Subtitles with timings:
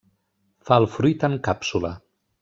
[0.69, 1.93] Fa el fruit en càpsula.